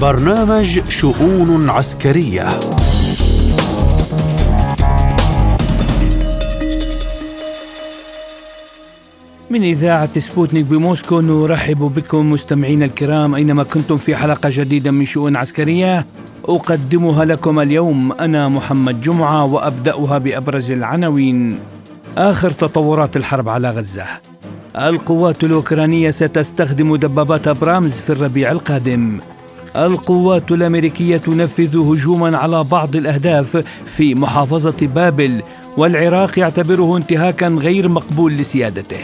[0.00, 2.60] برنامج شؤون عسكرية.
[9.50, 15.36] من إذاعة سبوتنيك بموسكو نرحب بكم مستمعينا الكرام أينما كنتم في حلقة جديدة من شؤون
[15.36, 16.06] عسكرية.
[16.44, 21.58] أقدمها لكم اليوم أنا محمد جمعة وأبدأها بأبرز العناوين.
[22.18, 24.04] آخر تطورات الحرب على غزة.
[24.76, 29.18] القوات الأوكرانية ستستخدم دبابات أبرامز في الربيع القادم.
[29.76, 35.42] القوات الأمريكية تنفذ هجوما على بعض الأهداف في محافظة بابل
[35.76, 38.98] والعراق يعتبره انتهاكا غير مقبول لسيادته.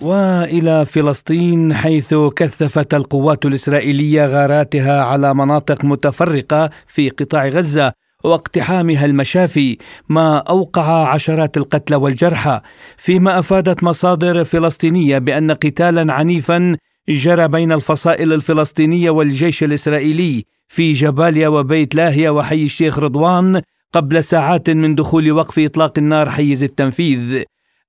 [0.00, 7.92] وإلى فلسطين حيث كثفت القوات الإسرائيلية غاراتها على مناطق متفرقة في قطاع غزة.
[8.24, 12.60] واقتحامها المشافي ما أوقع عشرات القتلى والجرحى
[12.96, 16.76] فيما أفادت مصادر فلسطينية بأن قتالا عنيفا
[17.08, 24.70] جرى بين الفصائل الفلسطينية والجيش الإسرائيلي في جباليا وبيت لاهيا وحي الشيخ رضوان قبل ساعات
[24.70, 27.42] من دخول وقف إطلاق النار حيز التنفيذ.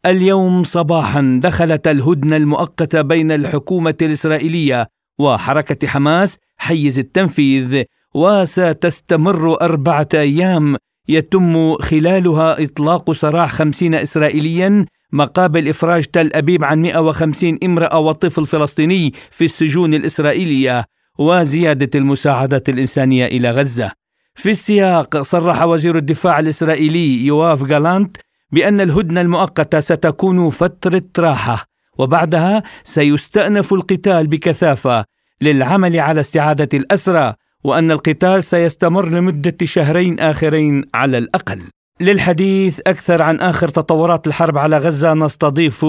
[0.05, 4.87] اليوم صباحا دخلت الهدنة المؤقتة بين الحكومة الإسرائيلية
[5.19, 7.83] وحركة حماس حيز التنفيذ.
[8.13, 10.75] وستستمر أربعة أيام.
[11.07, 19.13] يتم خلالها إطلاق سراح خمسين إسرائيليا مقابل إفراج تل أبيب عن 150 امرأة وطفل فلسطيني
[19.31, 20.85] في السجون الإسرائيلية
[21.19, 23.91] وزيادة المساعدات الإنسانية إلى غزة.
[24.35, 28.17] في السياق صرح وزير الدفاع الإسرائيلي يواف جالانت
[28.51, 31.65] بأن الهدنة المؤقتة ستكون فترة راحة
[31.97, 35.05] وبعدها سيستأنف القتال بكثافة
[35.41, 37.33] للعمل على استعادة الأسرى.
[37.63, 41.59] وأن القتال سيستمر لمدة شهرين آخرين على الأقل.
[42.01, 45.85] للحديث أكثر عن آخر تطورات الحرب على غزة نستضيف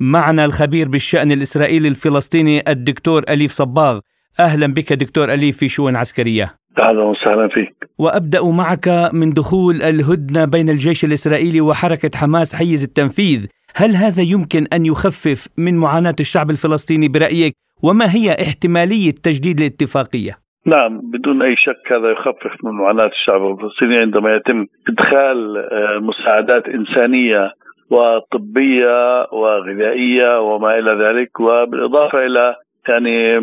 [0.00, 4.00] معنا الخبير بالشأن الإسرائيلي الفلسطيني الدكتور أليف صباغ.
[4.40, 6.54] أهلا بك دكتور أليف في شؤون عسكرية.
[6.78, 7.74] أهلا وسهلا فيك.
[7.98, 14.66] وأبدأ معك من دخول الهدنة بين الجيش الإسرائيلي وحركة حماس حيز التنفيذ، هل هذا يمكن
[14.72, 21.56] أن يخفف من معاناة الشعب الفلسطيني برأيك؟ وما هي احتمالية تجديد الاتفاقيه؟ نعم بدون أي
[21.56, 27.52] شك هذا يخفف من معاناة الشعب الفلسطيني عندما يتم إدخال آه، مساعدات إنسانية
[27.90, 32.56] وطبية وغذائية وما إلى ذلك وبالإضافة إلى
[32.88, 33.40] يعني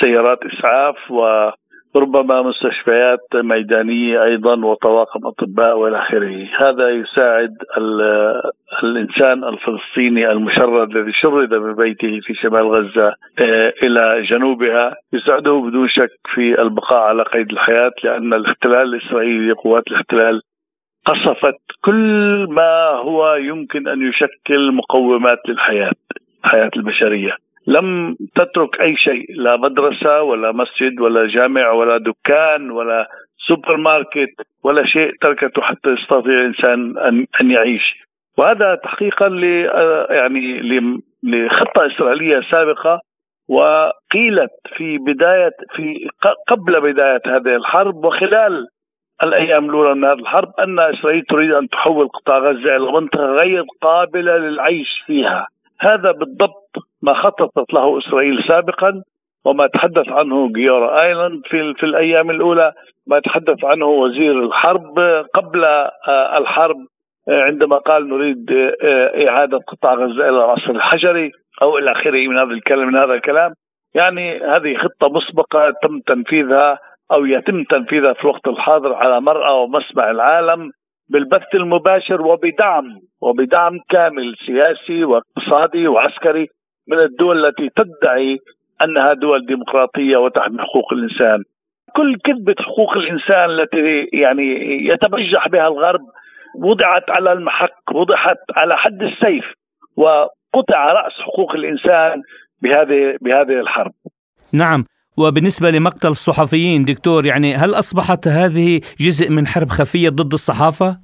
[0.00, 1.50] سيارات إسعاف و
[1.96, 7.54] ربما مستشفيات ميدانية أيضا وطواقم أطباء وإلى آخره، هذا يساعد
[8.84, 15.88] الإنسان الفلسطيني المشرد الذي شرد من بيته في شمال غزة آه، إلى جنوبها، يساعده بدون
[15.88, 20.40] شك في البقاء على قيد الحياة لأن الاحتلال الإسرائيلي قوات الاحتلال
[21.04, 25.92] قصفت كل ما هو يمكن أن يشكل مقومات للحياة،
[26.44, 27.36] الحياة البشرية.
[27.66, 34.34] لم تترك أي شيء لا مدرسة ولا مسجد ولا جامع ولا دكان ولا سوبر ماركت
[34.62, 38.05] ولا شيء تركته حتى يستطيع الإنسان ان أن يعيش
[38.38, 39.44] وهذا تحقيقا ل
[40.10, 40.60] يعني
[41.22, 43.00] لخطة إسرائيلية سابقة
[43.48, 46.08] وقيلت في بدايه في
[46.48, 48.68] قبل بداية هذه الحرب وخلال
[49.22, 53.64] الأيام الأولى من هذه الحرب أن إسرائيل تريد أن تحول قطاع غزة إلى منطقة غير
[53.82, 55.46] قابلة للعيش فيها.
[55.80, 56.70] هذا بالضبط
[57.02, 59.02] ما خططت له إسرائيل سابقا
[59.44, 62.72] وما تحدث عنه جيورا ايلاند في في الأيام الأولى.
[63.06, 64.98] ما تحدث عنه وزير الحرب
[65.34, 66.95] قبل آه، الحرب آه،
[67.28, 71.32] عندما قال نريد آه، إعادة قطاع غزة إلى العصر الحجري
[71.62, 73.52] أو إلى آخره من هذا الكلام من هذا الكلام
[73.94, 76.78] يعني هذه خطة مسبقة تم تنفيذها
[77.12, 80.70] أو يتم تنفيذها في الوقت الحاضر على مرأى ومسمع العالم
[81.08, 82.84] بالبث المباشر وبدعم
[83.20, 86.48] وبدعم كامل سياسي واقتصادي وعسكري
[86.88, 88.38] من الدول التي تدعي
[88.82, 91.42] أنها دول ديمقراطية وتحمي حقوق الإنسان.
[91.96, 94.46] كل كذبة حقوق الإنسان التي يعني
[94.86, 96.00] يتبجح بها الغرب
[96.64, 99.44] وضعت على المحك، وضعت على حد السيف
[99.96, 102.22] وقطع رأس حقوق الإنسان
[102.62, 103.92] بهذه بهذه الحرب.
[104.52, 104.84] نعم
[105.18, 110.98] وبالنسبة لمقتل الصحفيين دكتور يعني هل أصبحت هذه جزء من حرب خفية ضد الصحافة؟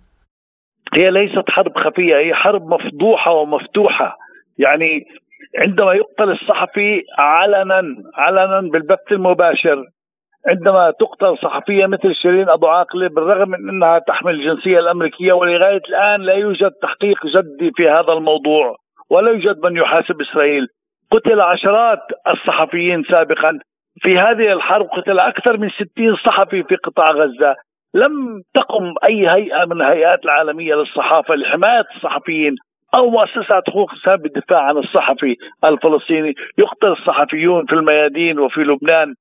[0.94, 4.18] هي ليست حرب خفية هي حرب مفضوحة ومفتوحة
[4.58, 5.06] يعني
[5.58, 7.82] عندما يقتل الصحفي علنا
[8.14, 9.84] علنا بالبث المباشر
[10.48, 16.20] عندما تقتل صحفية مثل شيرين أبو عاقلة بالرغم من أنها تحمل الجنسية الأمريكية ولغاية الآن
[16.22, 18.76] لا يوجد تحقيق جدي في هذا الموضوع
[19.10, 20.66] ولا يوجد من يحاسب إسرائيل.
[21.12, 21.98] قتل عشرات
[22.28, 23.58] الصحفيين سابقا.
[24.00, 27.56] في هذه الحرب قتل أكثر من 60 صحفي في قطاع غزة.
[27.94, 32.54] لم تقم أي هيئة من الهيئات العالمية للصحافة لحماية الصحفيين
[32.94, 36.34] أو مؤسسات حقوق الانسان بالدفاع عن الصحفي الفلسطيني.
[36.58, 39.14] يقتل الصحفيون في الميادين وفي لبنان.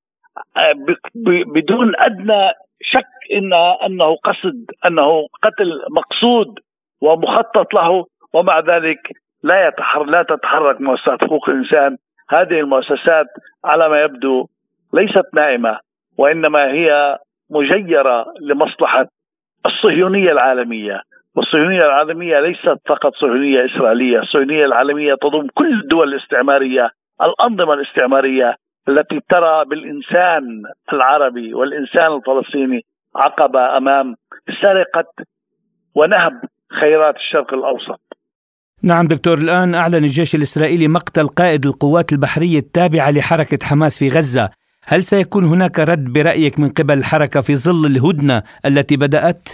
[1.54, 2.50] بدون أدنى
[2.82, 6.58] شك انها أنه قصد أنه قتل مقصود
[7.00, 8.98] ومخطط له ومع ذلك
[9.42, 11.96] لا يتحرك لا تتحرك مؤسسات حقوق الإنسان.
[12.30, 13.26] هذه المؤسسات
[13.64, 14.46] على ما يبدو
[14.94, 15.78] ليست نائمه
[16.18, 17.18] وإنما هي
[17.50, 19.06] مجيرة لمصلحة
[19.66, 21.02] الصهيونية العالمية.
[21.36, 26.90] والصهيونية العالمية ليست فقط صهيونية إسرائيلية، الصهيونية العالمية تضم كل الدول الاستعمارية،
[27.22, 28.56] الأنظمة الاستعمارية
[28.88, 30.62] التي ترى بالإنسان
[30.92, 32.80] العربي والإنسان الفلسطيني
[33.16, 34.14] عقبة أمام
[34.62, 35.12] سرقة
[35.94, 36.32] ونهب
[36.80, 38.00] خيرات الشرق الأوسط.
[38.82, 44.50] نعم دكتور الآن أعلن الجيش الإسرائيلي مقتل قائد القوات البحرية التابعة لحركة حماس في غزة،
[44.84, 49.48] هل سيكون هناك رد برأيك من قبل الحركة في ظل الهدنة التي بدأت؟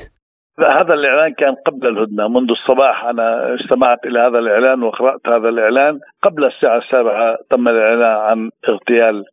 [0.60, 6.00] هذا الإعلان كان قبل الهدنة منذ الصباح أنا استمعت إلى هذا الإعلان وقرأت هذا الإعلان.
[6.22, 9.24] قبل الساعة السابعة تم الإعلان عن اغتيال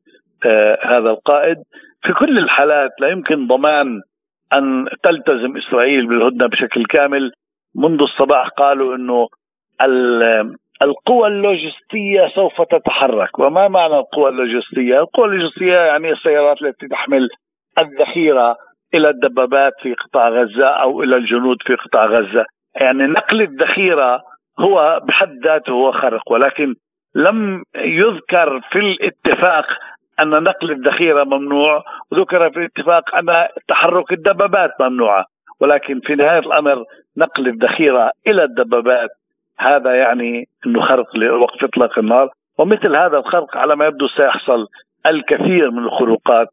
[0.45, 1.57] آه هذا القائد.
[2.04, 4.01] في كل الحالات لا يمكن ضمان
[4.54, 7.31] أن تلتزم إسرائيل بالهدنة بشكل كامل.
[7.75, 9.28] منذ الصباح قالوا إنه
[10.81, 13.39] القوى اللوجستية سوف تتحرك.
[13.39, 17.30] وما معنى القوى اللوجستية؟ القوى اللوجستية يعني السيارات التي تحمل
[17.80, 18.57] الذخيرة.
[18.94, 22.46] إلى الدبابات في قطاع غزة أو إلى الجنود في قطاع غزة.
[22.76, 24.22] يعني نقل الذخيرة
[24.60, 26.76] هو بحد ذاته هو خرق ولكن
[27.16, 29.66] لم يذكر في الاتفاق
[30.20, 35.26] أن نقل الذخيرة ممنوع وذكر في الاتفاق أن تحرك الدبابات ممنوعة.
[35.60, 36.84] ولكن في نهاية الأمر
[37.18, 39.10] نقل الذخيرة إلى الدبابات
[39.60, 42.30] هذا يعني إنه خرق لوقف إطلاق النار.
[42.58, 44.68] ومثل هذا الخرق على ما يبدو سيحصل
[45.06, 46.48] الكثير من الخروقات.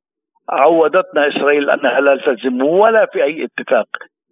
[0.49, 3.87] عودتنا إسرائيل انها لا تلتزم ولا في أي اتفاق.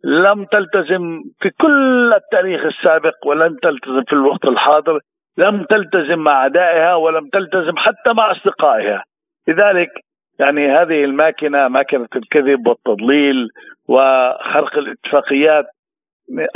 [0.05, 5.01] لم تلتزم في كل التاريخ السابق ولم تلتزم في الوقت الحاضر.
[5.39, 9.05] لم تلتزم مع اعدائها ولم تلتزم حتى مع أصدقائها.
[9.49, 9.91] لذلك
[10.39, 13.49] يعني هذه الماكنه ماكنه الكذب والتضليل
[13.89, 15.65] وخرق الاتفاقيات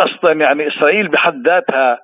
[0.00, 1.98] أصلا يعني إسرائيل بحد ذاتها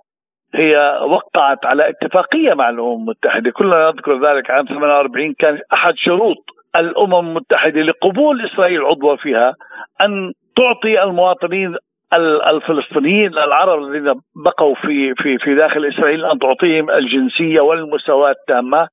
[0.55, 6.37] هي وقعت على اتفاقية مع الأمم المتحدة، كلنا نذكر ذلك عام 48 كان أحد شروط
[6.77, 9.55] الأمم المتحدة لقبول إسرائيل عضوه فيها
[10.01, 11.77] أن تعطي المواطنين
[12.51, 14.15] الفلسطينيين العرب الذين
[14.45, 18.89] بقوا في في في داخل إسرائيل أن تعطيهم الجنسية والمساواة التامة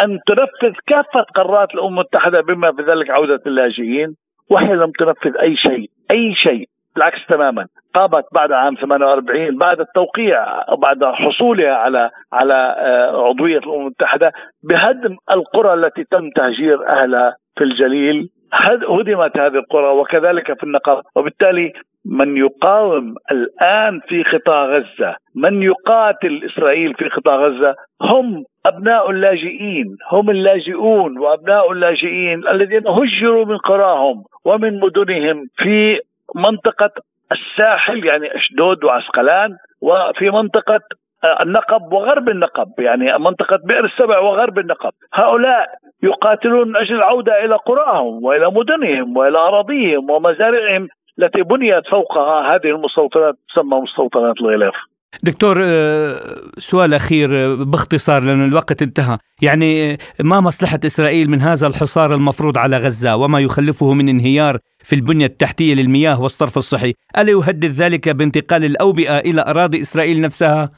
[0.00, 4.14] أن تنفذ كافة قرارات الأمم المتحدة بما في ذلك عودة اللاجئين
[4.50, 7.66] وهي لم تنفذ أي شيء أي شيء بالعكس تماما.
[7.98, 15.16] قامت بعد عام 48 بعد التوقيع بعد حصولها على على آه، عضوية الأمم المتحدة بهدم
[15.30, 18.28] القرى التي تم تهجير أهلها في الجليل.
[18.52, 21.72] هدمت هذه القرى وكذلك في النقب وبالتالي
[22.04, 29.96] من يقاوم الآن في قطاع غزة من يقاتل إسرائيل في قطاع غزة هم أبناء اللاجئين
[30.12, 36.00] هم اللاجئون وأبناء اللاجئين الذين هجروا من قراهم ومن مدنهم في
[36.34, 36.90] منطقة
[37.32, 40.80] الساحل يعني أشدود وعسقلان وفي منطقة
[41.24, 44.92] آه، النقب وغرب النقب يعني منطقة بئر السبع وغرب النقب.
[45.14, 45.68] هؤلاء
[46.02, 50.88] يقاتلون من أجل العودة إلى قراهم وإلى مدنهم وإلى أراضيهم ومزارعهم
[51.18, 54.74] التي بنيت فوقها هذه المستوطنات تسمى مستوطنات الغلاف.
[55.22, 61.40] دكتور آه، سؤال أخير آه، باختصار لأن الوقت انتهى، يعني آه، ما مصلحة إسرائيل من
[61.40, 66.94] هذا الحصار المفروض على غزة وما يخلفه من انهيار في البنية التحتية للمياه والصرف الصحي،
[67.18, 70.70] ألا يهدد ذلك بانتقال الأوبئة إلى أراضي إسرائيل نفسها؟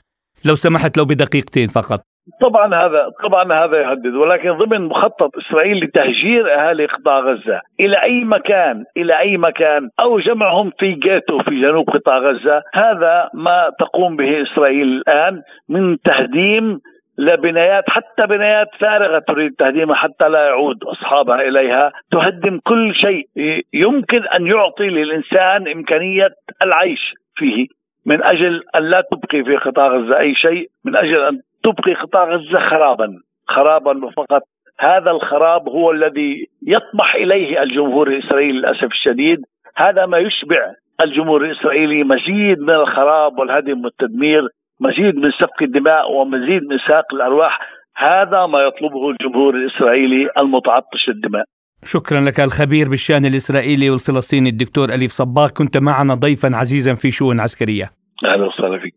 [0.44, 2.09] لو سمحت لو بدقيقتين فقط.
[2.40, 8.24] طبعا هذا طبعا هذا يهدد ولكن ضمن مخطط إسرائيل لتهجير اهالي قطاع غزة إلى أي
[8.24, 14.16] مكان؟ إلى أي مكان؟ أو جمعهم في جيتو في جنوب قطاع غزة؟ هذا ما تقوم
[14.16, 16.80] به إسرائيل الآن من تهديم
[17.18, 23.28] لبنايات حتى بنايات فارغة تريد تهديمها حتى لا يعود أصحابها إليها، تهدم كل شيء.
[23.74, 26.28] يمكن أن يعطي للإنسان إمكانية
[26.62, 27.66] العيش فيه
[28.06, 32.24] من أجل أن لا تبقي في قطاع غزة أي شيء، من أجل أن تبقي قطاع
[32.24, 33.08] غزه خرابا
[33.48, 34.42] خرابا فقط.
[34.80, 39.38] هذا الخراب هو الذي يطمح إليه الجمهور الإسرائيلي للأسف الشديد.
[39.76, 44.48] هذا ما يشبع الجمهور الإسرائيلي مزيد من الخراب والهدم والتدمير
[44.80, 47.60] مزيد من سفك الدماء ومزيد من ساق الأرواح.
[47.96, 51.44] هذا ما يطلبه الجمهور الإسرائيلي المتعطش الدماء.
[51.84, 55.48] شكرا لك الخبير بالشأن الإسرائيلي والفلسطيني الدكتور أليف صباغ.
[55.48, 57.90] كنت معنا ضيفا عزيزا في شؤون عسكرية.
[58.24, 58.94] أهلا وسهلا فيك.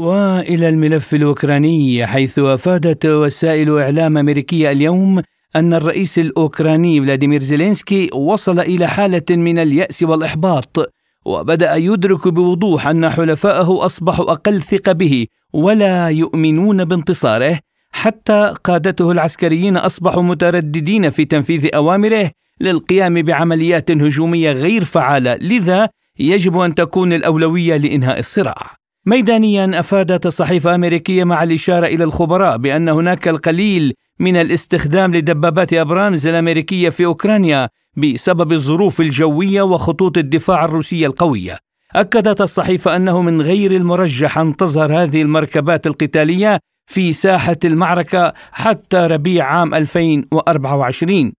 [0.00, 5.22] وإلى الملف الأوكراني حيث أفادت وسائل إعلام أمريكية اليوم
[5.56, 10.92] أن الرئيس الأوكراني فلاديمير زيلينسكي وصل إلى حالة من اليأس والإحباط
[11.24, 17.58] وبدأ يدرك بوضوح أن حلفائه أصبحوا أقل ثقة به ولا يؤمنون بانتصاره
[17.92, 22.30] حتى قادته العسكريين أصبحوا مترددين في تنفيذ أوامره
[22.60, 25.88] للقيام بعمليات هجومية غير فعالة لذا
[26.18, 28.79] يجب أن تكون الأولوية لإنهاء الصراع.
[29.06, 36.26] ميدانيا أفادت الصحيفه الامريكيه مع الإشارة إلى الخبراء بأن هناك القليل من الاستخدام لدبابات أبرامز
[36.26, 41.58] الأمريكية في أوكرانيا بسبب الظروف الجوية وخطوط الدفاع الروسية القوية.
[41.94, 48.96] أكدت الصحيفة أنه من غير المرجح أن تظهر هذه المركبات القتالية في ساحة المعركة حتى
[48.96, 51.32] ربيع عام 2024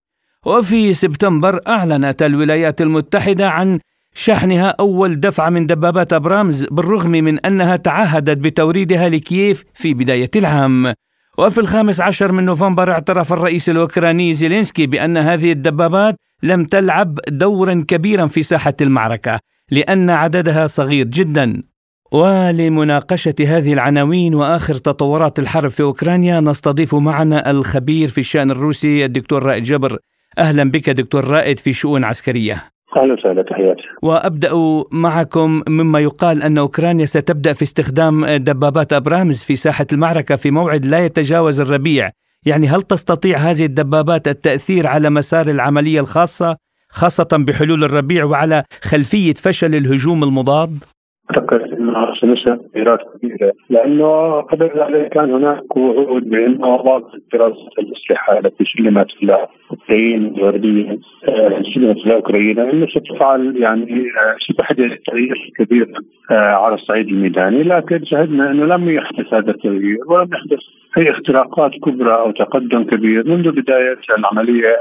[0.46, 3.80] وفي سبتمبر أعلنت الولايات المتحدة عن
[4.16, 10.94] شحنها أول دفعة من دبابات أبرامز بالرغم من أنها تعهدت بتوريدها لكييف في بداية العام.
[11.38, 17.86] وفي الخامس عشر من نوفمبر اعترف الرئيس الأوكراني زيلينسكي بأن هذه الدبابات لم تلعب دورا
[17.88, 19.40] كبيرا في ساحة المعركة
[19.72, 21.64] لأن عددها صغير جدا.
[22.12, 29.44] ولمناقشة هذه العناوين وآخر تطورات الحرب في أوكرانيا نستضيف معنا الخبير في الشأن الروسي الدكتور
[29.44, 29.98] رائد جبر.
[30.38, 32.72] أهلا بك دكتور رائد في شؤون عسكرية.
[32.98, 33.82] أهلا وسهلا تحياتي.
[34.02, 34.50] وأبدأ
[34.92, 40.86] معكم مما يقال أن أوكرانيا ستبدأ في استخدام دبابات أبرامز في ساحة المعركة في موعد
[40.86, 42.10] لا يتجاوز الربيع،
[42.46, 46.58] يعني هل تستطيع هذه الدبابات التأثير على مسار العملية الخاصة
[46.90, 50.84] خاصة بحلول الربيع وعلى خلفية فشل الهجوم المضاد؟
[51.32, 53.52] اعتقد انها سنشأ ايراد كبيرة.
[53.70, 61.00] لأنه قبل ذلك كان هناك وعود بانه بعض دراسه الاسلحه التي سلمت إلى أوكرانيا الغربية
[61.28, 62.72] آه، سلمت إلى أوكرانيا.
[62.72, 65.88] انه ستفعل يعني آه، ستحدث تغيير كبير
[66.32, 67.64] آه، على الصعيد الميداني.
[67.64, 70.60] لكن شهدنا أنه لم يحدث هذا التغيير ولم يحدث
[70.98, 74.76] أي اختراقات كبرى أو تقدم كبير منذ بداية العملية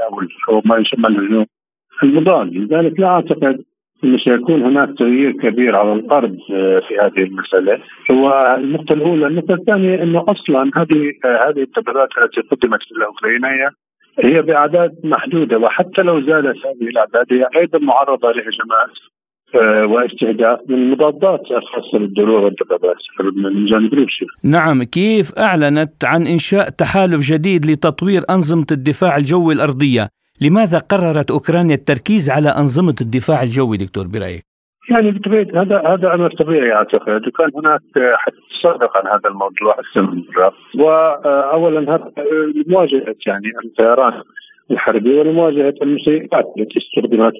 [0.49, 1.45] أو ما يسمى الهجوم
[2.03, 2.53] المضاد.
[2.53, 3.70] لذلك لا أعتقد انه
[4.23, 7.79] سيكون هناك تغيير كبير على الأرض آه، في هذه المسألة.
[8.11, 13.69] هو النقطة الأولى، النقطة الثانية إنه أصلا هذه آه، هذه التبريرات التي قدمت لأوكرانيا
[14.19, 18.97] هي باعداد محدودة وحتى لو زادت هذه الأعداد هي أيضا معرضة لهجمات
[19.55, 22.97] آه، واستهداف من المضادات الخاصة بالدروع والدبابات
[23.35, 24.27] من جانب روسيا.
[24.43, 30.07] نعم، كيف أعلنت عن إنشاء تحالف جديد لتطوير أنظمة الدفاع الجوي الأرضية،
[30.41, 34.43] لماذا قررت أوكرانيا التركيز على أنظمة الدفاع الجوي دكتور برأيك؟
[34.89, 37.27] يعني بطبيعه هذا هذا أمر طبيعي أعتقد.
[37.27, 37.81] وكان هناك
[38.15, 39.75] حديث سابق عن هذا الموضوع
[40.79, 42.11] واولا هذا
[42.67, 44.13] مواجهة يعني الطيران
[44.71, 47.33] الحربي ولمواجهه المسيرات التي استخدمت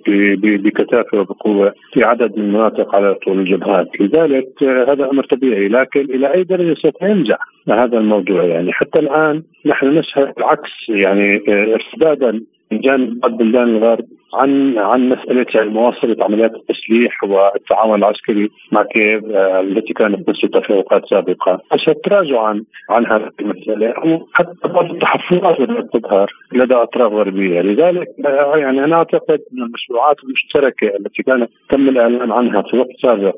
[0.63, 6.33] بكثافة وبقوة في عدد من المناطق على طول الجبهات، لذلك هذا أمر طبيعي لكن إلى
[6.33, 7.37] أي درجة سوف ينجح
[7.69, 12.41] هذا الموضوع؟ يعني حتى الآن نحن نشهد العكس يعني ارتدادا
[12.71, 18.83] من جانب بعض بلدان الغرب عن عن مسألة يعني مواصلة عمليات التسليح والتعاون العسكري مع
[18.83, 24.67] كييف آه، التي كانت بسيطه في أوقات سابقة، اشهد تراجعا عن هذه المسألة أو حتى
[24.67, 30.87] بعض التحفظات بدات تظهر لدى أطراف غربية، لذلك آه، يعني أنا أعتقد أن المشروعات المشتركة
[30.99, 33.35] التي كان تم الإعلان عنها في وقت سابق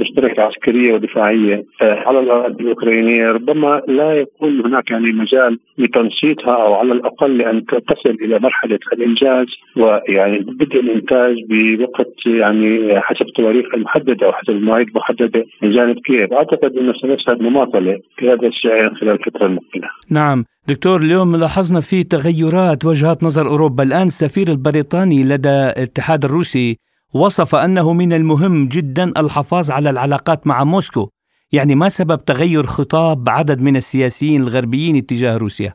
[0.00, 1.64] مشتركة عسكرية ودفاعية.
[1.82, 7.64] آه، على الاراضي الأوكرانية ربما لا يكون هناك يعني مجال لتنشيطها أو على الأقل أن
[7.64, 9.46] تصل إلى مرحلة الإنجاز
[9.76, 16.32] ويعني بدء الإنتاج بوقت يعني حسب التواريخ المحددة أو حسب المواعيد المحددة من جانب كييف،
[16.32, 19.88] أعتقد انه سنشهد مماطلة في هذا الشيء خلال الفترة المقبلة.
[20.10, 26.76] نعم، دكتور اليوم لاحظنا في تغيرات وجهات نظر أوروبا، الآن السفير البريطاني لدى الاتحاد الروسي
[27.14, 31.08] وصف أنه من المهم جدا الحفاظ على العلاقات مع موسكو
[31.52, 35.72] يعني ما سبب تغير خطاب عدد من السياسيين الغربيين اتجاه روسيا.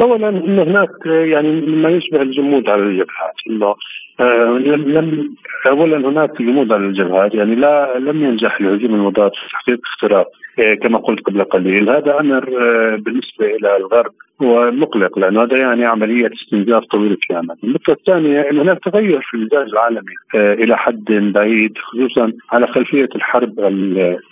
[0.00, 3.74] اولا انه هناك يعني ما يشبه الجمود على الجبهات انه
[4.20, 4.58] آه،
[4.96, 10.26] لم اولا هناك جمود على الجبهات يعني لا لم ينجح الهجوم المضاد في تحقيق اختراق
[10.58, 11.90] آه، كما قلت قبل قليل.
[11.90, 14.12] هذا أمر آه، بالنسبة إلى الغرب.
[14.42, 17.56] هو مقلق لأنه هذا يعني عملية استنزاف طويله الامد.
[17.64, 23.60] النقطة الثانية انه هناك تغير في المزاج العالمي إلى حد بعيد خصوصا على خلفية الحرب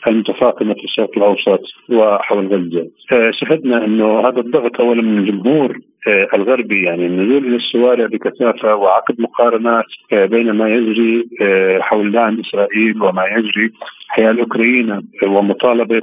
[0.06, 2.88] المتفاقمة في الشرق الأوسط وحول غزة.
[3.30, 9.84] شهدنا إنه هذا الضغط اولا من الجمهور الغربي يعني النزول إلى الشوارع بكثافة وعقد مقارنات
[10.12, 11.24] بين ما يجري
[11.80, 13.70] حول دعم إسرائيل وما يجري
[14.08, 16.00] حيال أوكرانيا ومطالبة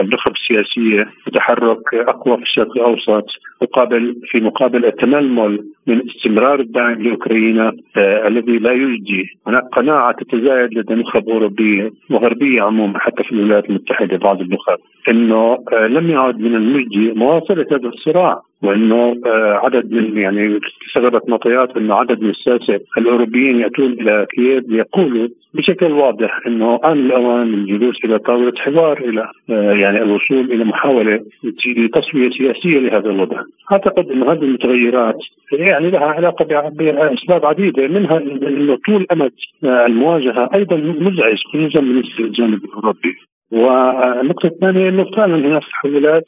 [0.00, 3.26] النخب السياسية بتحرك أقوى في الشرق الأوسط
[3.62, 10.78] مقابل في مقابل التململ من استمرار الدعم لأوكرانيا آه الذي لا يجدي، هناك قناعة تتزايد
[10.78, 16.40] لدى نخب اوروبيه وغربيه عموما حتى في الولايات المتحدة بعض النخب إنه آه لم يعد
[16.40, 18.40] من المجدي مواصلة هذا الصراع.
[18.62, 24.64] وإنه آه، عدد من يعني استغربت معطيات إنه عدد من الساسه الأوروبيين يأتون إلى كييف
[24.68, 30.64] ليقولوا بشكل واضح إنه آن الأوان للجلوس إلى طاولة حوار إلى آه، يعني الوصول إلى
[30.64, 31.20] محاولة
[31.66, 33.42] لتصفية سياسية لهذا الوضع.
[33.72, 35.18] أعتقد إنه هذه المتغيرات
[35.52, 39.32] يعني لها علاقة بأسباب عديدة منها إنه طول أمد
[39.64, 43.14] آه، المواجهة أيضا مزعج خصوصا بالنسبة للجانب الأوروبي.
[43.52, 46.24] والنقطه الثانية إنه فعلا هناك تحولات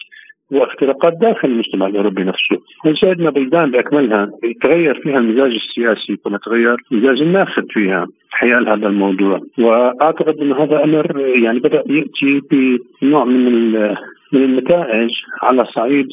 [0.52, 7.22] واختراقات داخل المجتمع الأوروبي نفسه، وشاهدنا بلدان بأكملها يتغير فيها المزاج السياسي كما تغير مزاج
[7.22, 12.40] الناخب فيها حيال هذا الموضوع، وأعتقد أن هذا أمر يعني بدأ يأتي
[13.02, 13.72] بنوع من
[14.32, 15.10] من النتائج
[15.42, 16.06] على صعيد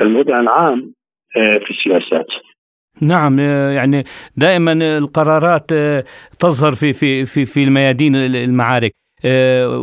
[0.00, 0.92] الوضع العام
[1.36, 2.26] آه، في السياسات.
[3.02, 4.04] نعم آه، يعني
[4.36, 6.04] دائما القرارات آه،
[6.38, 8.92] تظهر في في في في الميادين المعارك.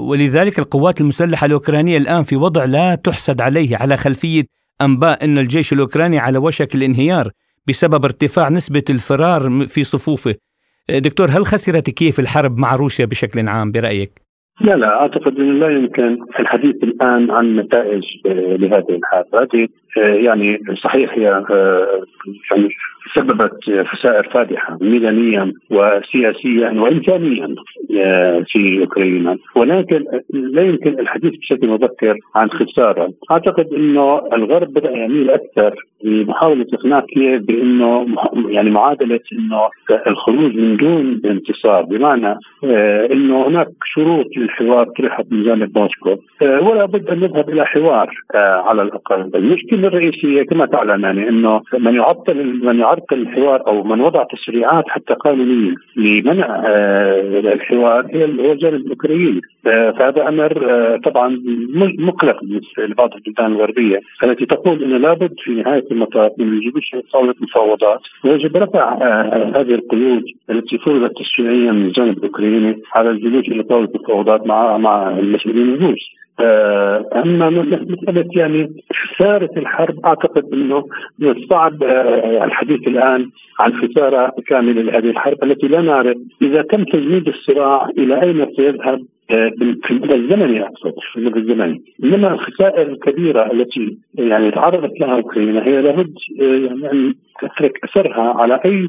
[0.10, 4.44] ولذلك القوات المسلحة الأوكرانية الآن في وضع لا تحسد عليه على خلفية
[4.82, 7.32] أنباء أن الجيش الأوكراني على وشك الانهيار
[7.68, 10.36] بسبب ارتفاع نسبة الفرار في صفوفه
[10.90, 14.12] آه، دكتور هل خسرت كيف الحرب مع روسيا بشكل عام برأيك؟
[14.62, 20.60] لا لا أعتقد انه لا يمكن الحديث الآن عن نتائج آه، لهذه الحرب، هذه يعني
[20.84, 21.44] صحيح هي
[22.52, 22.70] يعني
[23.16, 27.56] سببت خسائر فادحة ميدانيا وسياسيا وانسانيا
[27.98, 29.38] آه، في أوكرانيا.
[29.56, 36.66] ولكن لا يمكن الحديث بشكل مبكر عن خسارة، أعتقد إنه الغرب بدأ يميل أكثر لمحاولة
[36.74, 38.08] إقناع كييف بإنه
[38.50, 39.70] يعني معادلة إنه
[40.08, 41.84] الخروج من دون انتصار.
[41.84, 46.16] بمعنى آه، إنه هناك شروط للحوار طرحت من جانب موسكو.
[46.42, 51.62] آه، ولا بد أن نذهب إلى حوار على الأقل، المشكلة الرئيسية كما تعلم يعني إنه
[51.80, 58.26] من يعطل من عرق الحوار أو من وضع تشريعات حتى قانونيه لمنع آه، الحوار هي
[58.26, 61.42] الجانب الاوكراني آه، فهذا أمر آه، طبعا
[62.00, 67.36] مقلق بالنسبة لبعض البلدان الغربية التي تقول إنه لابد في نهاية المطاف من إلى طاوله
[67.42, 68.02] مفاوضات.
[68.26, 68.94] ويجب رفع
[69.56, 75.10] هذه القيود التي فرضت تشريعيا من الجانب الأوكراني على الجلوس إلى طاوله مفاوضات مع مع
[75.10, 76.23] المسؤولين الروس.
[76.40, 80.86] أما مساله يعني خسارة الحرب أعتقد إنه
[81.20, 86.84] من الصعب آه، الحديث الآن عن خسارة كاملة لهذه الحرب التي لا نعرف إذا تم
[86.84, 92.92] تجميد الصراع إلى أين سيذهب؟ آه، في المدى الزمني أقصد في المدى الزمني إنما الخسائر
[92.92, 98.88] الكبيرة التي يعني تعرضت لها أوكرانيا هي لابد يعني أن تترك أثرها على أي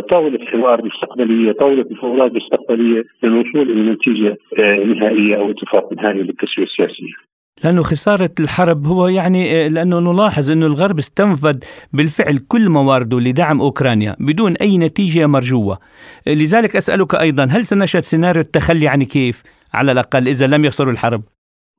[0.00, 4.36] طاولة حوار مستقبلية، طاولة مفاوضات مستقبلية للوصول إلى نتيجة
[4.84, 7.31] نهائية أو اتفاق نهائي للتسويه السياسية.
[7.64, 11.58] لأنه خسارة الحرب هو يعني لأنه نلاحظ أنه الغرب استنفذ
[11.92, 15.78] بالفعل كل موارده لدعم أوكرانيا بدون أي نتيجة مرجوة
[16.26, 19.42] لذلك أسألك أيضا هل سنشهد سيناريو التخلي عن كيف
[19.74, 21.22] على الأقل إذا لم يخسروا الحرب؟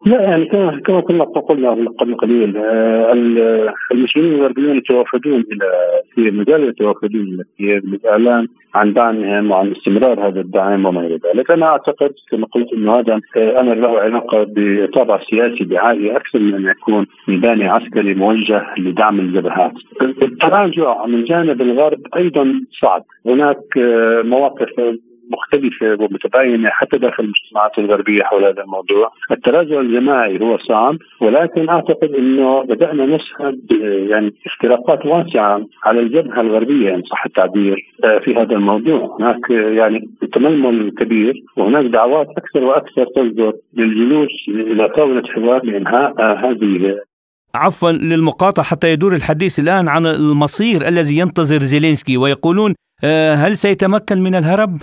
[0.06, 3.12] لا يعني كما كما كنا قلنا قبل قليل آه،
[3.92, 10.42] المسلمين الغربيون يتوافدون إلى في مجال يتوافدون إلى كييف للاعلان عن دعمهم وعن استمرار هذا
[10.42, 15.20] الدعم وما إلى ذلك، أنا أعتقد كما قلت إنه هذا آه، أمر له علاقة بطابع
[15.30, 19.74] سياسي دعائي أكثر من أن يكون ميداني عسكري موجه لدعم الجبهات.
[20.02, 24.70] التراجع من جانب الغرب أيضا صعب، هناك آه، مواقف
[25.32, 32.12] مختلفة ومتباينة حتى داخل المجتمعات الغربية حول هذا الموضوع التراجع الجماعي هو صعب ولكن أعتقد
[32.16, 33.60] أنه بدأنا نشهد
[34.10, 40.10] يعني اختراقات واسعة على الجبهة الغربية إن صح التعبير آه، في هذا الموضوع هناك يعني
[40.34, 47.00] تململ كبير وهناك دعوات أكثر وأكثر تصدر للجلوس إلى طاولة حوار لإنهاء هذه
[47.56, 54.18] عفوا للمقاطعة حتى يدور الحديث الآن عن المصير الذي ينتظر زيلينسكي ويقولون آه، هل سيتمكن
[54.22, 54.78] من الهرب؟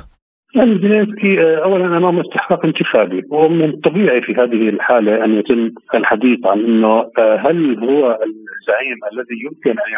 [0.54, 6.46] يعني زيلينسكي آه، اولا امام استحقاق انتخابي ومن الطبيعي في هذه الحالة أن يتم الحديث
[6.46, 8.18] عن إنه آه، هل هو
[8.60, 9.92] الزعيم الذي يمكن أن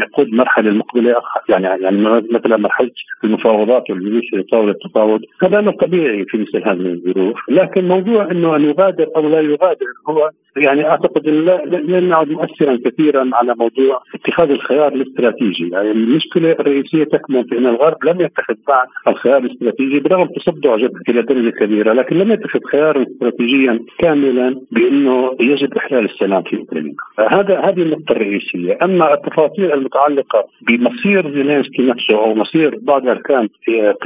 [0.00, 1.14] يقود المرحله المقبلة
[1.48, 2.90] يعني يعني مثلا مرحلة
[3.24, 8.64] المفاوضات والجلوس لطاولة التفاوض؟ هذا أمر طبيعي في مثل هذه الظروف لكن موضوع إنه أن
[8.64, 14.92] يغادر أو لا يغادر هو يعني أعتقد لن يعد مؤثرا كثيرا على موضوع اتخاذ الخيار
[14.92, 20.76] الاستراتيجي، يعني المشكلة الرئيسية تكمن في إن الغرب لم يتخذ بعد الخيار الاستراتيجي برغم تصدع
[20.76, 26.56] جبهة إلى درجة كبيرة، لكن لم يتخذ خيارا استراتيجيا كاملا بأنه يجب إحلال السلام في
[26.56, 26.94] أوكرانيا.
[27.30, 33.48] هذا هذه النقطة الرئيسية، أما التفاصيل المتعلقة بمصير زيلينسكي نفسه أو مصير بعض أركان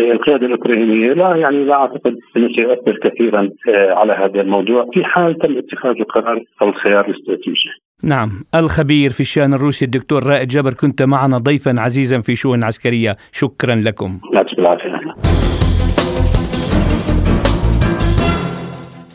[0.00, 4.88] القيادة الأوكرانية لا يعني لا أعتقد إنه سيؤثر كثيرا آه، على هذا الموضوع.
[4.92, 7.70] في حال تم اتخاذ القرار الخيار الاستراتيجي.
[8.02, 13.16] نعم الخبير في الشأن الروسي الدكتور رائد جبر كنت معنا ضيفا عزيزا في شؤون عسكرية
[13.32, 14.20] شكرا لكم.
[14.34, 14.88] يعطيك العافية.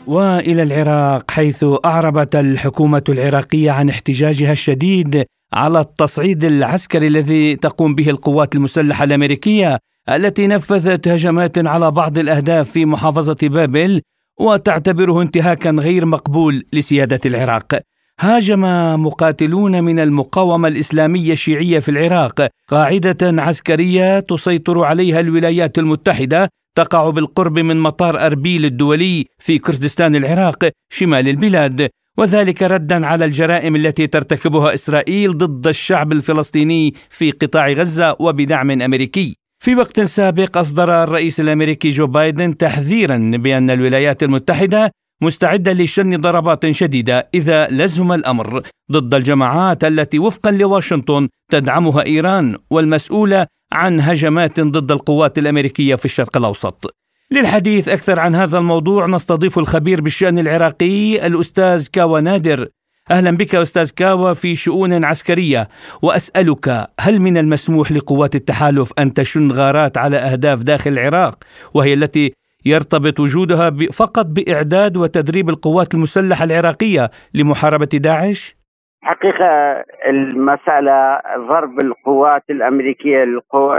[0.06, 8.10] وإلى العراق حيث أعربت الحكومة العراقية عن احتجاجها الشديد على التصعيد العسكري الذي تقوم به
[8.10, 14.00] القوات المسلحة الأمريكية التي نفذت هجمات على بعض الأهداف في محافظة بابل
[14.40, 17.80] وتعتبره انتهاكا غير مقبول لسيادة العراق.
[18.20, 18.60] هاجم
[19.02, 22.48] مقاتلون من المقاومة الإسلامية الشيعية في العراق.
[22.68, 26.48] قاعدة عسكرية تسيطر عليها الولايات المتحدة.
[26.74, 31.90] تقع بالقرب من مطار أربيل الدولي في كردستان العراق شمال البلاد.
[32.18, 39.43] وذلك ردا على الجرائم التي ترتكبها إسرائيل ضد الشعب الفلسطيني في قطاع غزة وبدعم أمريكي.
[39.64, 44.90] في وقت سابق أصدر الرئيس الأمريكي جو بايدن تحذيرا بأن الولايات المتحدة
[45.22, 53.46] مستعدة لشن ضربات شديدة إذا لزم الأمر ضد الجماعات التي وفقا لواشنطن تدعمها إيران والمسؤولة
[53.72, 56.94] عن هجمات ضد القوات الأمريكية في الشرق الأوسط.
[57.30, 62.68] للحديث أكثر عن هذا الموضوع نستضيف الخبير بالشأن العراقي الأستاذ كاوى نادر
[63.10, 65.68] أهلا بك أستاذ كاوى في شؤون عسكرية
[66.02, 66.68] وأسألك
[67.00, 71.34] هل من المسموح لقوات التحالف أن تشن غارات على أهداف داخل العراق
[71.74, 72.32] وهي التي
[72.66, 78.56] يرتبط وجودها فقط بإعداد وتدريب القوات المسلحة العراقية لمحاربة داعش؟
[79.02, 83.24] حقيقة المسألة ضرب القوات الأمريكية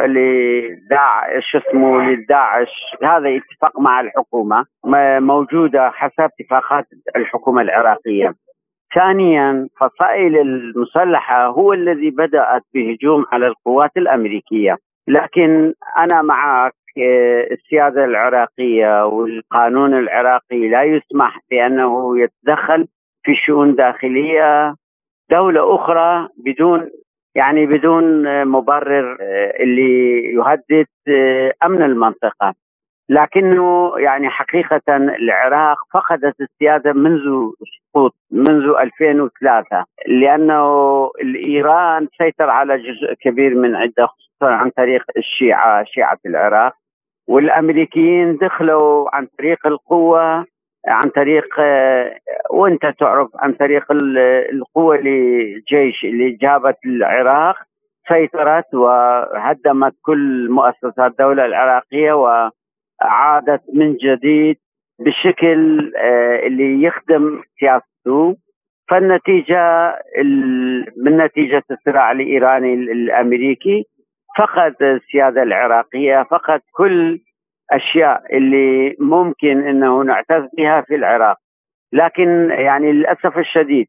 [0.05, 2.69] لداعش اسمه للداعش
[3.03, 4.65] هذا اتفاق مع الحكومة
[5.19, 6.85] موجودة حسب اتفاقات
[7.15, 8.44] الحكومة العراقية
[8.95, 14.77] ثانيا فصائل المسلحة هو الذي بدأت بهجوم على القوات الأمريكية.
[15.07, 16.73] لكن أنا معك
[17.51, 22.87] السيادة العراقية والقانون العراقي لا يسمح بأنه يتدخل
[23.23, 24.75] في شؤون داخلية
[25.31, 26.89] دولة أخرى بدون
[27.35, 32.53] يعني بدون مبرر آه، اللي يهدد آه، أمن المنطقة.
[33.09, 37.51] لكنه يعني حقيقة العراق فقدت السيادة منذ
[37.91, 40.65] سقوط منذ 2003 لأنه
[41.21, 46.73] الإيران سيطر على جزء كبير من عدة خصوصا عن طريق الشيعة شيعة العراق
[47.27, 50.45] والأمريكيين دخلوا عن طريق القوة
[50.87, 51.45] عن طريق
[52.51, 53.85] وأنت تعرف عن طريق
[54.51, 57.55] القوة الجيش اللي جابت العراق
[58.07, 62.13] سيطرت وهدمت كل مؤسسات الدولة العراقية
[63.01, 64.57] وعادت من جديد
[64.99, 68.37] بالشكل آه، اللي يخدم سياسته
[68.89, 69.95] فالنتيجة
[70.97, 73.83] من نتيجة الصراع الإيراني الأمريكي
[74.37, 77.19] فقد السيادة العراقية فقد كل
[77.71, 81.37] أشياء اللي ممكن إنه نعتز بها في العراق.
[81.93, 83.87] لكن يعني للأسف الشديد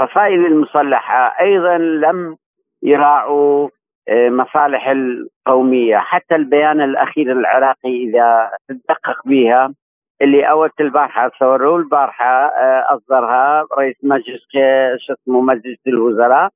[0.00, 2.36] فصائل المسلحه أيضا لم
[2.82, 3.77] يراعوا آه،
[4.10, 9.74] مصالح القومية حتى البيان الأخير العراقي إذا تدقق بها
[10.22, 14.42] اللي أول البارحة صوروه البارحة آه، أصدرها رئيس مجلس
[15.06, 16.50] شو اسمه مجلس الوزراء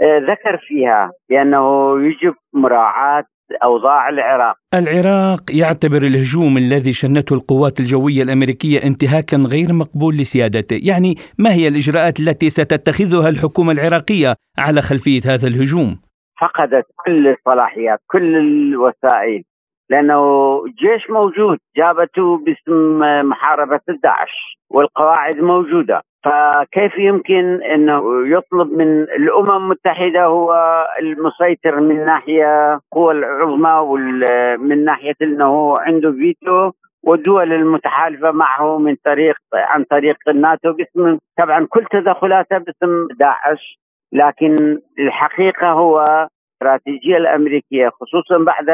[0.00, 3.24] آه، ذكر فيها بأنه يجب مراعاة
[3.64, 4.56] أوضاع العراق.
[4.74, 11.68] العراق يعتبر الهجوم الذي شنته القوات الجوية الأمريكية انتهاكا غير مقبول لسيادته، يعني ما هي
[11.68, 15.98] الإجراءات التي ستتخذها الحكومة العراقية على خلفية هذا الهجوم؟
[16.40, 19.42] فقدت كل الصلاحيات، كل الوسائل،
[19.90, 26.02] لأنه جيش موجود جابته باسم محاربة الداعش والقواعد موجودة.
[26.24, 30.54] فكيف يمكن إنه يطلب من الأمم المتحدة هو
[30.98, 36.70] المسيطر من ناحية القوى العظمى ومن ناحية إنه عنده فيتو
[37.04, 43.78] والدول المتحالفة معه من طريق عن طريق الناتو باسم طبعا كل تدخلاته باسم داعش.
[44.16, 46.28] لكن الحقيقة هو
[46.62, 48.66] الاستراتيجيه الأمريكية خصوصا بعد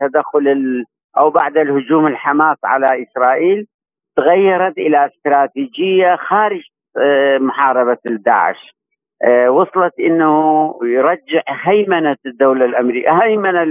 [0.00, 0.84] تدخل
[1.18, 3.66] أو بعد الهجوم الحماس على إسرائيل
[4.16, 6.62] تغيرت إلى استراتيجية خارج
[6.98, 8.74] آه، محاربة الداعش.
[9.24, 13.62] آه، وصلت إنه يرجع هيمنة الدولة الامريكيه هيمنة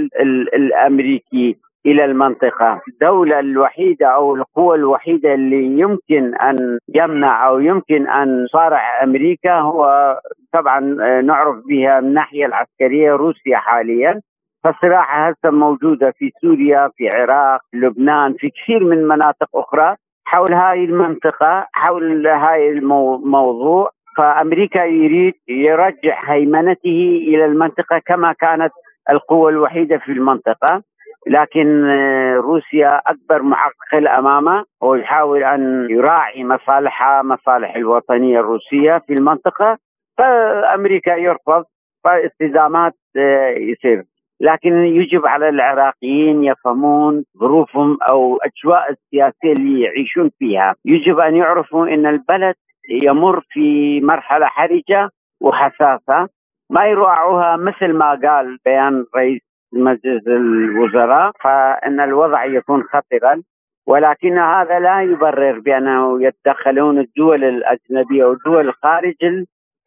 [0.56, 1.58] الأمريكي.
[1.86, 9.04] إلى المنطقة، الدولة الوحيدة أو القوه الوحيدة اللي يمكن أن يمنع أو يمكن أن تصارع
[9.04, 10.14] أمريكا هو
[10.54, 14.22] طبعا آه، نعرف بها من الناحية العسكرية روسيا حاليا.
[14.64, 20.84] فالصراع هسه موجودة في سوريا في العراق لبنان في كثير من مناطق أخرى حول هاي
[20.84, 28.72] المنطقة حول هاي الموضوع فأمريكا يريد يرجع هيمنته إلى المنطقة كما كانت
[29.10, 30.82] القوة الوحيدة في المنطقة.
[31.28, 39.78] لكن آه، روسيا أكبر معقل أمامه ويحاول أن يراعي مصالحها مصالح الوطنية الروسية في المنطقة
[40.18, 41.64] فأمريكا يرفض
[42.04, 44.04] فاستدامات آه، يصير.
[44.42, 51.88] لكن يجب على العراقيين يفهمون ظروفهم أو أجواء السياسية اللي يعيشون فيها، يجب أن يعرفوا
[51.88, 52.56] إن البلد
[52.90, 55.10] يمر في مرحلة حرجة
[55.42, 56.30] وحساسة.
[56.70, 59.42] ما يراعوها مثل ما قال بيان رئيس
[59.74, 63.42] مجلس الوزراء فإن الوضع يكون خطرا
[63.88, 69.16] ولكن هذا لا يبرر بأنه يتدخلون الدول الأجنبية والدول خارج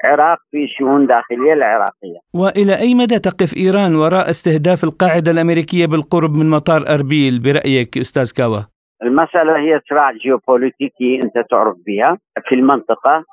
[0.04, 6.30] العراق في شؤون داخلية العراقية وإلى أي مدى تقف إيران وراء استهداف القاعدة الأمريكية بالقرب
[6.30, 8.60] من مطار أربيل برأيك أستاذ كاوا؟
[9.02, 12.18] المسألة هي صراع جيوبوليتيكي أنت تعرف بها
[12.48, 13.24] في المنطقة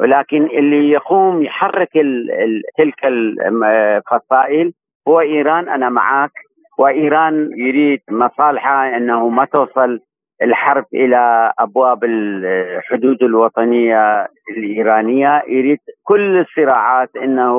[0.00, 4.72] ولكن اللي يقوم يحرك ال ال تلك الفصائل
[5.08, 6.32] هو إيران أنا معك
[6.78, 10.00] وإيران يريد مصالحها أنه ما توصل
[10.42, 15.42] الحرب إلى أبواب الحدود الوطنية الإيرانية.
[15.48, 17.54] يريد كل الصراعات إنه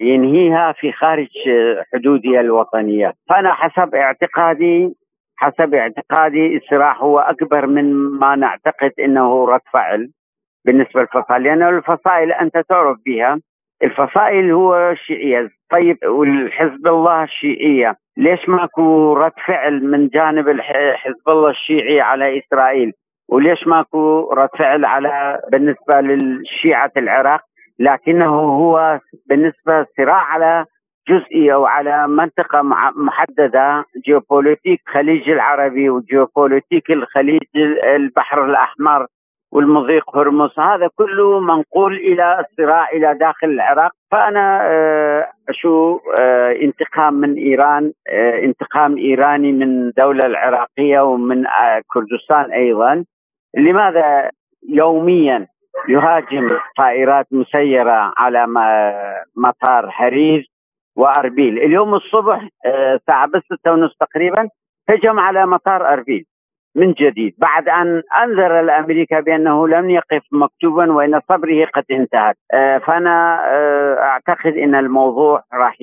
[0.00, 1.28] ينهيها في خارج
[1.92, 4.94] حدودها الوطنية، فأنا حسب اعتقادي
[5.36, 10.10] حسب اعتقادي الصراع هو أكبر من ما نعتقد إنه رد فعل
[10.64, 11.42] بالنسبة للفصائل.
[11.42, 13.40] لأن الفصائل أنت تعرف بها.
[13.82, 20.60] الفصائل هو الشيعيه طيب والحزب الله الشيعيه ليش ماكو رد فعل من جانب
[20.94, 22.92] حزب الله الشيعي على إسرائيل؟
[23.28, 27.40] وليش ماكو رد فعل على بالنسبة للشيعة العراق؟
[27.78, 30.64] لكنه هو بالنسبة صراع على
[31.08, 32.62] جزئية وعلى منطقة
[32.96, 37.42] محددة جيوبوليتيك خليج العربي وجيوبوليتيك الخليج
[37.84, 39.06] البحر الأحمر.
[39.52, 43.92] والمضيق هرمز هذا كله منقول إلى الصراع إلى داخل العراق.
[44.10, 51.44] فأنا آه، أشوف آه، انتقام من إيران آه، انتقام إيراني من الدولة العراقية ومن
[51.92, 53.04] كردستان أيضا.
[53.56, 54.30] لماذا
[54.68, 55.46] يوميا
[55.88, 58.46] يهاجم طائرات مسيرة على
[59.36, 60.50] مطار حرير
[60.96, 64.48] وأربيل؟ اليوم الصبح الساعة بس 6 ونص تقريبا
[64.88, 66.24] هجم على مطار أربيل.
[66.76, 67.34] من جديد.
[67.38, 72.36] بعد أن أنذر الأمريكا بأنه لم يقف مكتوبا وأن صبره قد انتهت.
[72.54, 75.76] آه، فأنا آه، أعتقد أن الموضوع راح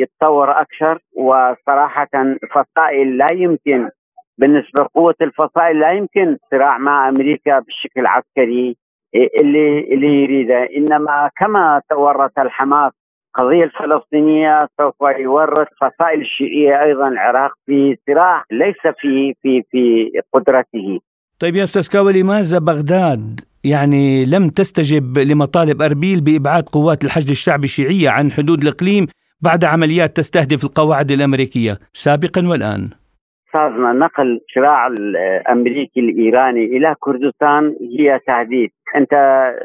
[0.00, 2.08] يتطور أكثر وصراحة
[2.54, 3.88] فصائل لا يمكن
[4.38, 8.76] بالنسبة لقوة الفصائل لا يمكن صراع مع أمريكا بالشكل العسكري
[9.40, 10.68] اللي اللي يريده.
[10.76, 12.92] إنما كما تورط الحماس
[13.38, 21.00] القضية الفلسطينية سوف يورط فصائل الشيعية أيضا العراق في صراع ليس في في في قدرته
[21.38, 27.64] طيب يا أستاذ كاوي لماذا بغداد يعني لم تستجب لمطالب أربيل بإبعاد قوات الحشد الشعبي
[27.64, 29.06] الشيعية عن حدود الإقليم
[29.40, 32.90] بعد عمليات تستهدف القواعد الأمريكية سابقا والآن؟
[33.54, 38.70] استاذنا نقل الشراع الأمريكي الإيراني إلى كردستان هي تهديد.
[38.96, 39.14] أنت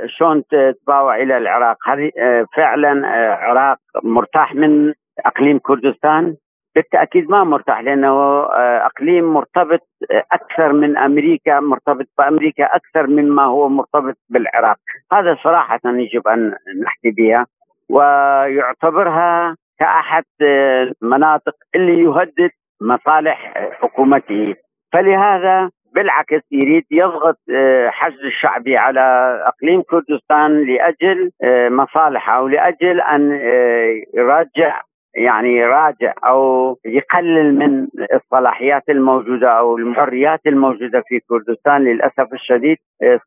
[0.08, 2.12] شلون تباوع إلى العراق؟ هل
[2.58, 4.94] فعلا آه، عراق مرتاح من
[5.26, 6.36] أقليم كردستان؟
[6.76, 8.44] بالتأكيد ما مرتاح لأنه
[8.86, 14.78] أقليم مرتبط أكثر من أمريكا مرتبط بأمريكا أكثر مما هو مرتبط بالعراق.
[15.14, 17.46] هذا صراحة يجب أن نحكي بها
[17.90, 24.56] ويعتبرها كأحد المناطق اللي يهدد مصالح حكومته.
[24.94, 29.02] فلهذا بالعكس يريد يضغط آه، حشد الشعبي على
[29.46, 34.82] إقليم كردستان لأجل آه، مصالحه ولأجل أن آه، يرجع
[35.16, 41.84] يعني يراجع أو يقلل من الصلاحيات الموجودة أو الحريات الموجودة في كردستان.
[41.84, 42.78] للأسف الشديد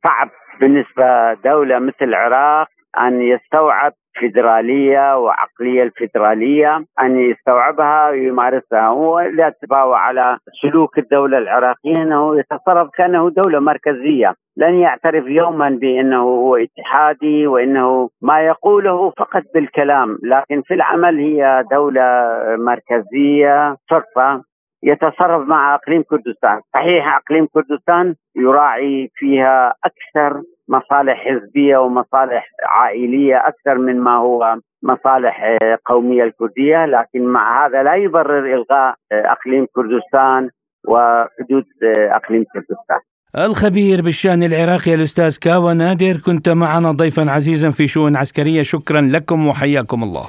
[0.05, 0.29] صعب
[0.61, 8.91] بالنسبة دوله مثل العراق أن يستوعب فيدراليه وعقلية الفيدراليه أن يستوعبها ويمارسها.
[8.91, 14.35] ولا تتباوى على سلوك الدولة العراقية إنه يتصرف كأنه دولة مركزية.
[14.57, 21.65] لن يعترف يوما بأنه هو اتحادي وإنه ما يقوله فقط بالكلام لكن في العمل هي
[21.71, 24.43] دولة مركزية صرفه
[24.85, 33.79] يتصرف مع أقليم كردستان، صحيح أقليم كردستان يراعي فيها أكثر مصالح حزبية ومصالح عائلية أكثر
[33.79, 39.67] من ما هو مصالح آه، قومية الكردية لكن مع هذا لا يبرر إلغاء آه، أقليم
[39.75, 40.51] كردستان
[40.89, 43.01] وحدود آه، أقليم كردستان.
[43.39, 49.47] الخبير بالشأن العراقي الأستاذ كاوا نادر كنت معنا ضيفا عزيزا في شؤون عسكرية شكرا لكم
[49.47, 50.25] وحياكم الله.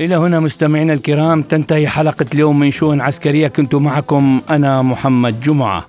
[0.00, 5.86] إلى هنا مستمعينا الكرام تنتهي حلقة اليوم من شؤون عسكرية كنت معكم أنا محمد جمعة